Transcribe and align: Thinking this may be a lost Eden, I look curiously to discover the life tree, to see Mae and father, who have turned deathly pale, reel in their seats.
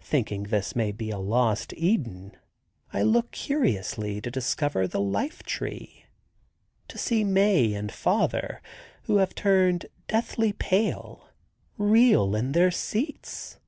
Thinking 0.00 0.42
this 0.42 0.74
may 0.74 0.90
be 0.90 1.10
a 1.12 1.18
lost 1.20 1.72
Eden, 1.76 2.36
I 2.92 3.02
look 3.02 3.30
curiously 3.30 4.20
to 4.20 4.28
discover 4.28 4.88
the 4.88 4.98
life 5.00 5.44
tree, 5.44 6.06
to 6.88 6.98
see 6.98 7.22
Mae 7.22 7.72
and 7.74 7.92
father, 7.92 8.62
who 9.04 9.18
have 9.18 9.32
turned 9.32 9.86
deathly 10.08 10.52
pale, 10.52 11.28
reel 11.78 12.34
in 12.34 12.50
their 12.50 12.72
seats. 12.72 13.60